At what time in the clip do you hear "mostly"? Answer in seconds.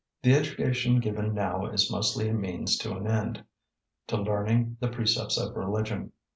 1.91-2.27